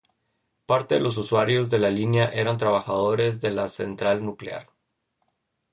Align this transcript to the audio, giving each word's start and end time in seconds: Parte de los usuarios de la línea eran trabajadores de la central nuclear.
Parte 0.65 0.95
de 0.95 0.99
los 0.99 1.15
usuarios 1.17 1.69
de 1.69 1.77
la 1.77 1.91
línea 1.91 2.25
eran 2.29 2.57
trabajadores 2.57 3.39
de 3.39 3.51
la 3.51 3.67
central 3.69 4.25
nuclear. 4.25 4.67